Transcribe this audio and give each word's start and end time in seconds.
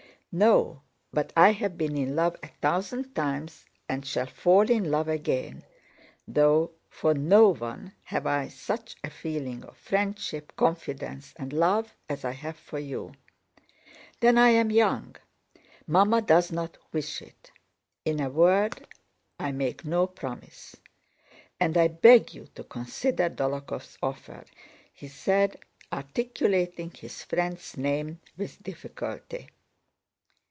"No, 0.33 0.81
but 1.11 1.33
I 1.35 1.51
have 1.51 1.77
been 1.77 1.97
in 1.97 2.15
love 2.15 2.37
a 2.41 2.47
thousand 2.47 3.13
times 3.13 3.65
and 3.89 4.05
shall 4.07 4.27
fall 4.27 4.69
in 4.69 4.89
love 4.89 5.09
again, 5.09 5.65
though 6.25 6.71
for 6.89 7.13
no 7.13 7.49
one 7.49 7.91
have 8.05 8.25
I 8.25 8.47
such 8.47 8.95
a 9.03 9.09
feeling 9.09 9.65
of 9.65 9.75
friendship, 9.75 10.55
confidence, 10.55 11.33
and 11.35 11.51
love 11.51 11.93
as 12.07 12.23
I 12.23 12.31
have 12.31 12.55
for 12.55 12.79
you. 12.79 13.11
Then 14.21 14.37
I 14.37 14.51
am 14.51 14.71
young. 14.71 15.17
Mamma 15.85 16.21
does 16.21 16.49
not 16.49 16.77
wish 16.93 17.21
it. 17.21 17.51
In 18.05 18.21
a 18.21 18.29
word, 18.29 18.87
I 19.37 19.51
make 19.51 19.83
no 19.83 20.07
promise. 20.07 20.77
And 21.59 21.75
I 21.75 21.89
beg 21.89 22.33
you 22.33 22.47
to 22.55 22.63
consider 22.63 23.29
Dólokhov's 23.29 23.97
offer," 24.01 24.45
he 24.93 25.09
said, 25.09 25.57
articulating 25.91 26.91
his 26.91 27.21
friend's 27.21 27.75
name 27.75 28.21
with 28.37 28.63
difficulty. 28.63 29.49